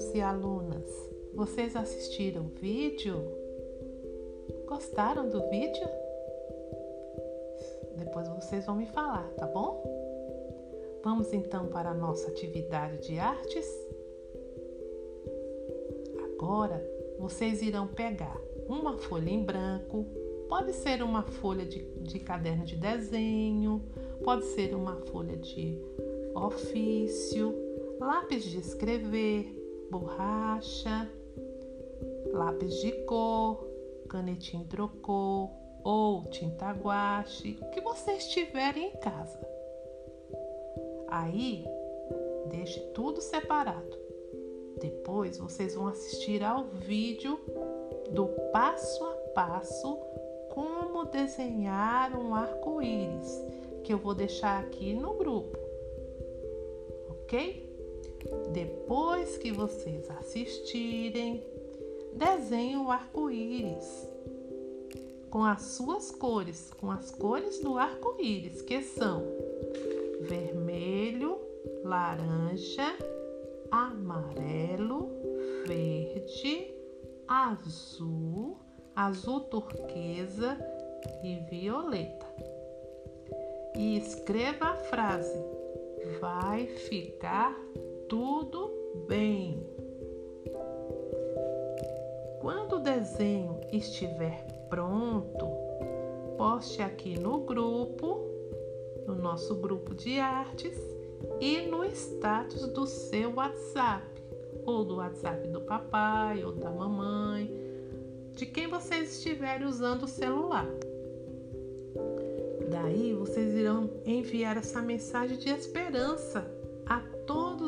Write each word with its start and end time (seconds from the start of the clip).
alunos 0.00 0.14
e 0.14 0.20
alunas, 0.20 1.10
vocês 1.34 1.76
assistiram 1.76 2.46
o 2.46 2.60
vídeo? 2.60 3.22
Gostaram 4.66 5.28
do 5.28 5.46
vídeo? 5.50 5.86
Depois 7.96 8.26
vocês 8.28 8.64
vão 8.64 8.76
me 8.76 8.86
falar, 8.86 9.28
tá 9.36 9.46
bom? 9.46 9.84
Vamos 11.04 11.32
então 11.34 11.66
para 11.66 11.90
a 11.90 11.94
nossa 11.94 12.28
atividade 12.28 13.06
de 13.06 13.18
artes? 13.18 13.66
Agora 16.24 16.82
vocês 17.18 17.60
irão 17.60 17.86
pegar 17.86 18.40
uma 18.66 18.96
folha 18.96 19.28
em 19.28 19.44
branco, 19.44 20.06
pode 20.48 20.72
ser 20.72 21.02
uma 21.02 21.24
folha 21.24 21.66
de, 21.66 21.82
de 22.00 22.18
caderno 22.20 22.64
de 22.64 22.76
desenho, 22.76 23.82
pode 24.24 24.44
ser 24.46 24.74
uma 24.74 24.96
folha 24.96 25.36
de 25.36 25.78
ofício, 26.34 27.54
lápis 28.00 28.44
de 28.44 28.58
escrever, 28.58 29.59
borracha, 29.90 31.10
lápis 32.32 32.74
de 32.80 32.92
cor, 33.04 33.66
canetinha 34.08 34.62
hidrocor 34.62 35.50
ou 35.82 36.24
tinta 36.24 36.70
guache, 36.72 37.58
o 37.60 37.70
que 37.70 37.80
vocês 37.80 38.28
tiverem 38.28 38.88
em 38.88 38.96
casa. 38.96 39.38
Aí, 41.08 41.66
deixe 42.50 42.80
tudo 42.92 43.20
separado. 43.20 43.98
Depois 44.80 45.38
vocês 45.38 45.74
vão 45.74 45.88
assistir 45.88 46.42
ao 46.42 46.64
vídeo 46.64 47.38
do 48.10 48.26
passo 48.52 49.04
a 49.04 49.12
passo 49.34 49.98
como 50.50 51.04
desenhar 51.06 52.16
um 52.18 52.34
arco-íris, 52.34 53.42
que 53.84 53.92
eu 53.92 53.98
vou 53.98 54.14
deixar 54.14 54.60
aqui 54.60 54.92
no 54.92 55.14
grupo. 55.14 55.58
OK? 57.10 57.69
Depois 58.52 59.36
que 59.38 59.52
vocês 59.52 60.10
assistirem, 60.10 61.42
desenhe 62.14 62.76
o 62.76 62.90
arco-íris 62.90 64.08
com 65.30 65.44
as 65.44 65.62
suas 65.62 66.10
cores, 66.10 66.72
com 66.72 66.90
as 66.90 67.10
cores 67.12 67.60
do 67.60 67.78
arco-íris, 67.78 68.60
que 68.62 68.82
são 68.82 69.22
vermelho, 70.22 71.38
laranja, 71.84 72.96
amarelo, 73.70 75.08
verde, 75.66 76.74
azul, 77.28 78.58
azul 78.94 79.40
turquesa 79.42 80.58
e 81.22 81.36
violeta. 81.48 82.26
E 83.76 83.96
escreva 83.96 84.66
a 84.66 84.76
frase: 84.76 85.38
Vai 86.20 86.66
ficar 86.66 87.56
tudo 88.10 88.72
bem. 89.06 89.64
Quando 92.40 92.76
o 92.76 92.80
desenho 92.80 93.60
estiver 93.72 94.44
pronto, 94.68 95.46
poste 96.36 96.82
aqui 96.82 97.16
no 97.16 97.38
grupo, 97.44 98.26
no 99.06 99.14
nosso 99.14 99.54
grupo 99.54 99.94
de 99.94 100.18
artes 100.18 100.76
e 101.40 101.60
no 101.68 101.84
status 101.84 102.66
do 102.66 102.84
seu 102.84 103.32
WhatsApp, 103.36 104.04
ou 104.66 104.84
do 104.84 104.96
WhatsApp 104.96 105.46
do 105.46 105.60
papai 105.60 106.42
ou 106.44 106.50
da 106.50 106.68
mamãe, 106.68 107.48
de 108.32 108.44
quem 108.44 108.66
vocês 108.66 109.18
estiverem 109.18 109.68
usando 109.68 110.02
o 110.02 110.08
celular. 110.08 110.66
Daí 112.68 113.14
vocês 113.14 113.54
irão 113.54 113.88
enviar 114.04 114.56
essa 114.56 114.82
mensagem 114.82 115.38
de 115.38 115.48
esperança 115.48 116.58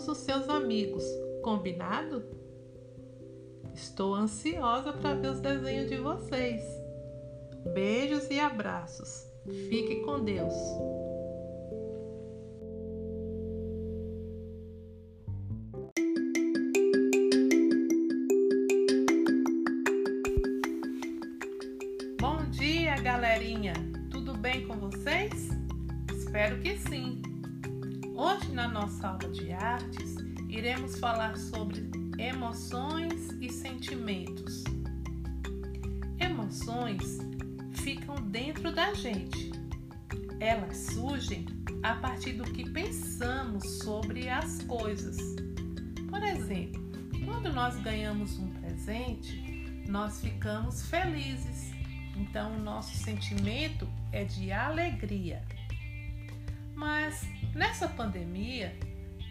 todos 0.00 0.08
os 0.08 0.18
seus 0.18 0.48
amigos, 0.48 1.04
combinado? 1.42 2.24
Estou 3.74 4.14
ansiosa 4.14 4.94
para 4.94 5.14
ver 5.14 5.28
os 5.28 5.40
desenhos 5.40 5.90
de 5.90 5.96
vocês. 5.98 6.62
Beijos 7.74 8.30
e 8.30 8.40
abraços. 8.40 9.26
Fique 9.68 9.96
com 9.96 10.24
Deus. 10.24 10.54
Bom 22.18 22.50
dia, 22.50 22.96
galerinha. 23.02 23.74
Tudo 24.10 24.32
bem 24.34 24.66
com 24.66 24.78
vocês? 24.78 25.50
Espero 26.10 26.58
que 26.60 26.78
sim. 26.78 27.20
Hoje, 28.22 28.52
na 28.52 28.68
nossa 28.68 29.08
aula 29.08 29.30
de 29.30 29.50
artes, 29.50 30.16
iremos 30.46 30.98
falar 30.98 31.38
sobre 31.38 31.90
emoções 32.18 33.30
e 33.40 33.48
sentimentos. 33.48 34.62
Emoções 36.18 37.16
ficam 37.72 38.16
dentro 38.16 38.74
da 38.74 38.92
gente. 38.92 39.52
Elas 40.38 40.76
surgem 40.76 41.46
a 41.82 41.94
partir 41.94 42.34
do 42.34 42.44
que 42.44 42.68
pensamos 42.68 43.78
sobre 43.78 44.28
as 44.28 44.60
coisas. 44.64 45.16
Por 46.10 46.22
exemplo, 46.22 46.78
quando 47.24 47.50
nós 47.54 47.74
ganhamos 47.80 48.38
um 48.38 48.50
presente, 48.50 49.64
nós 49.88 50.20
ficamos 50.20 50.82
felizes. 50.88 51.72
Então, 52.14 52.54
o 52.56 52.60
nosso 52.60 52.94
sentimento 52.98 53.88
é 54.12 54.24
de 54.24 54.52
alegria. 54.52 55.42
Mas 56.74 57.26
nessa 57.54 57.88
pandemia, 57.88 58.76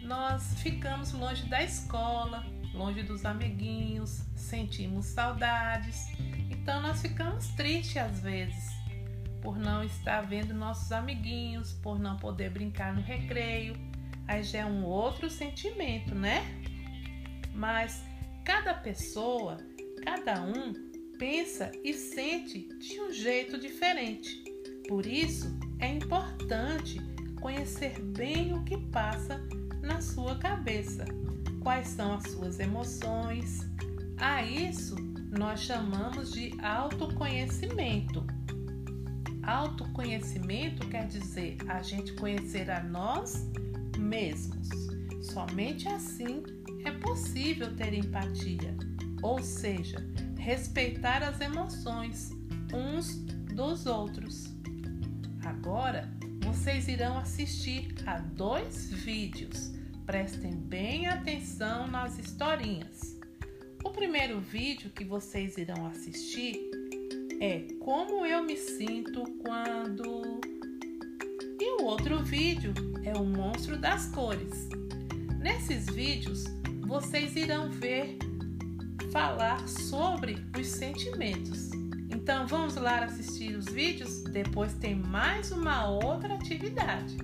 nós 0.02 0.54
ficamos 0.60 1.12
longe 1.12 1.46
da 1.46 1.62
escola, 1.62 2.44
longe 2.74 3.02
dos 3.02 3.24
amiguinhos, 3.24 4.22
sentimos 4.34 5.06
saudades. 5.06 6.06
Então 6.50 6.80
nós 6.80 7.02
ficamos 7.02 7.48
tristes 7.48 7.96
às 7.96 8.20
vezes 8.20 8.80
por 9.40 9.58
não 9.58 9.82
estar 9.82 10.22
vendo 10.22 10.52
nossos 10.52 10.92
amiguinhos, 10.92 11.72
por 11.72 11.98
não 11.98 12.16
poder 12.16 12.50
brincar 12.50 12.94
no 12.94 13.00
recreio. 13.00 13.74
Aí 14.28 14.42
já 14.42 14.60
é 14.60 14.66
um 14.66 14.84
outro 14.84 15.28
sentimento, 15.30 16.14
né? 16.14 16.44
Mas 17.54 18.02
cada 18.44 18.74
pessoa, 18.74 19.58
cada 20.04 20.42
um 20.42 20.72
pensa 21.18 21.72
e 21.84 21.92
sente 21.92 22.68
de 22.78 23.00
um 23.00 23.12
jeito 23.12 23.58
diferente. 23.58 24.44
Por 24.88 25.06
isso 25.06 25.58
é 25.78 25.88
importante 25.88 27.00
conhecer 27.40 28.00
bem 28.00 28.54
o 28.54 28.62
que 28.64 28.76
passa 28.76 29.40
na 29.82 30.00
sua 30.00 30.36
cabeça, 30.36 31.04
quais 31.60 31.88
são 31.88 32.14
as 32.14 32.24
suas 32.24 32.60
emoções. 32.60 33.68
A 34.18 34.42
isso 34.42 34.94
nós 35.30 35.60
chamamos 35.60 36.32
de 36.32 36.52
autoconhecimento. 36.62 38.24
Autoconhecimento 39.42 40.86
quer 40.88 41.06
dizer 41.06 41.56
a 41.68 41.82
gente 41.82 42.12
conhecer 42.14 42.70
a 42.70 42.82
nós 42.82 43.48
mesmos. 43.98 44.68
Somente 45.22 45.88
assim 45.88 46.42
é 46.84 46.90
possível 46.90 47.74
ter 47.76 47.94
empatia, 47.94 48.76
ou 49.22 49.42
seja, 49.42 49.98
respeitar 50.38 51.22
as 51.22 51.40
emoções 51.40 52.30
uns 52.72 53.16
dos 53.54 53.86
outros. 53.86 54.59
Vocês 56.60 56.88
irão 56.88 57.16
assistir 57.16 57.88
a 58.04 58.18
dois 58.18 58.90
vídeos. 58.90 59.72
Prestem 60.04 60.52
bem 60.54 61.06
atenção 61.06 61.88
nas 61.88 62.18
historinhas. 62.18 63.18
O 63.82 63.88
primeiro 63.88 64.38
vídeo 64.40 64.90
que 64.90 65.02
vocês 65.02 65.56
irão 65.56 65.86
assistir 65.86 66.60
é 67.40 67.60
Como 67.80 68.26
eu 68.26 68.42
me 68.42 68.58
sinto 68.58 69.22
quando. 69.42 70.38
E 71.58 71.80
o 71.80 71.86
outro 71.86 72.22
vídeo 72.22 72.74
é 73.04 73.14
O 73.14 73.24
Monstro 73.24 73.78
das 73.78 74.08
Cores. 74.08 74.68
Nesses 75.38 75.86
vídeos, 75.86 76.44
vocês 76.86 77.36
irão 77.36 77.70
ver 77.70 78.18
falar 79.10 79.66
sobre 79.66 80.36
os 80.58 80.66
sentimentos. 80.66 81.70
Então 82.22 82.46
vamos 82.46 82.76
lá 82.76 83.04
assistir 83.04 83.56
os 83.56 83.64
vídeos? 83.64 84.22
Depois 84.24 84.74
tem 84.74 84.94
mais 84.94 85.50
uma 85.52 85.88
outra 85.88 86.34
atividade. 86.34 87.16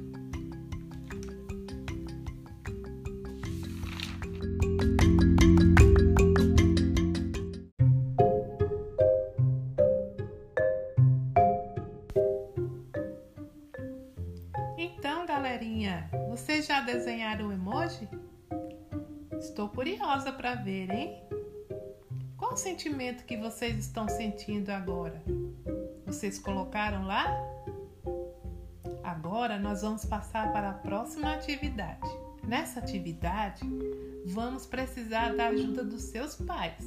Então, 14.78 15.26
galerinha, 15.26 16.10
vocês 16.30 16.66
já 16.66 16.80
desenharam 16.80 17.48
o 17.48 17.52
emoji? 17.52 18.08
Estou 19.38 19.68
curiosa 19.68 20.32
para 20.32 20.54
ver, 20.54 20.90
hein? 20.90 21.25
O 22.56 22.58
sentimento 22.58 23.26
que 23.26 23.36
vocês 23.36 23.76
estão 23.76 24.08
sentindo 24.08 24.70
agora? 24.70 25.22
Vocês 26.06 26.38
colocaram 26.38 27.04
lá? 27.04 27.26
Agora 29.04 29.58
nós 29.58 29.82
vamos 29.82 30.06
passar 30.06 30.50
para 30.54 30.70
a 30.70 30.72
próxima 30.72 31.34
atividade. 31.34 32.08
Nessa 32.42 32.80
atividade, 32.80 33.60
vamos 34.24 34.64
precisar 34.64 35.36
da 35.36 35.48
ajuda 35.48 35.84
dos 35.84 36.04
seus 36.04 36.34
pais. 36.34 36.82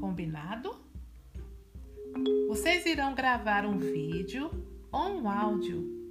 Combinado? 0.00 0.74
Vocês 2.48 2.84
irão 2.86 3.14
gravar 3.14 3.64
um 3.64 3.78
vídeo 3.78 4.50
ou 4.90 5.10
um 5.10 5.30
áudio 5.30 6.10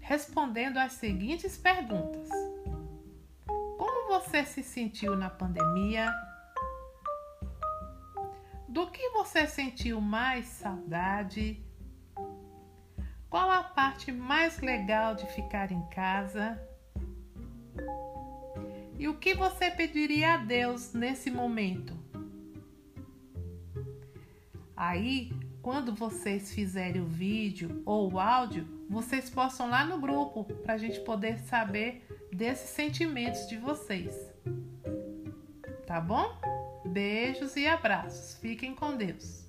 respondendo 0.00 0.76
as 0.78 0.94
seguintes 0.94 1.56
perguntas: 1.56 2.28
Como 3.46 4.08
você 4.08 4.44
se 4.44 4.60
sentiu 4.64 5.14
na 5.14 5.30
pandemia? 5.30 6.12
Do 8.70 8.86
que 8.86 9.10
você 9.10 9.48
sentiu 9.48 10.00
mais 10.00 10.46
saudade? 10.46 11.60
Qual 13.28 13.50
a 13.50 13.64
parte 13.64 14.12
mais 14.12 14.60
legal 14.60 15.16
de 15.16 15.26
ficar 15.26 15.72
em 15.72 15.82
casa? 15.88 16.56
E 18.96 19.08
o 19.08 19.14
que 19.14 19.34
você 19.34 19.72
pediria 19.72 20.34
a 20.34 20.36
Deus 20.36 20.92
nesse 20.92 21.32
momento? 21.32 21.98
Aí, 24.76 25.32
quando 25.60 25.92
vocês 25.92 26.54
fizerem 26.54 27.02
o 27.02 27.06
vídeo 27.06 27.82
ou 27.84 28.12
o 28.12 28.20
áudio, 28.20 28.68
vocês 28.88 29.28
possam 29.28 29.68
lá 29.68 29.84
no 29.84 29.98
grupo 29.98 30.44
para 30.44 30.74
a 30.74 30.78
gente 30.78 31.00
poder 31.00 31.40
saber 31.40 32.06
desses 32.32 32.70
sentimentos 32.70 33.48
de 33.48 33.56
vocês. 33.56 34.14
Tá 35.88 36.00
bom? 36.00 36.49
Beijos 36.90 37.54
e 37.54 37.68
abraços. 37.68 38.34
Fiquem 38.40 38.74
com 38.74 38.96
Deus. 38.96 39.39